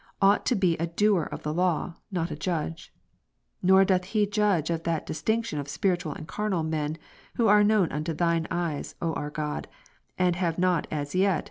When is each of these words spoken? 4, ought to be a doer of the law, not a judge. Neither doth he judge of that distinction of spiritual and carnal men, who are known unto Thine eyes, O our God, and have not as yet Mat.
4, 0.19 0.29
ought 0.31 0.47
to 0.47 0.55
be 0.55 0.75
a 0.77 0.87
doer 0.87 1.29
of 1.31 1.43
the 1.43 1.53
law, 1.53 1.93
not 2.11 2.31
a 2.31 2.35
judge. 2.35 2.91
Neither 3.61 3.85
doth 3.85 4.03
he 4.05 4.25
judge 4.25 4.71
of 4.71 4.81
that 4.81 5.05
distinction 5.05 5.59
of 5.59 5.69
spiritual 5.69 6.13
and 6.13 6.27
carnal 6.27 6.63
men, 6.63 6.97
who 7.35 7.47
are 7.47 7.63
known 7.63 7.91
unto 7.91 8.11
Thine 8.11 8.47
eyes, 8.49 8.95
O 8.99 9.13
our 9.13 9.29
God, 9.29 9.67
and 10.17 10.35
have 10.37 10.57
not 10.57 10.87
as 10.89 11.13
yet 11.13 11.33
Mat. 11.35 11.39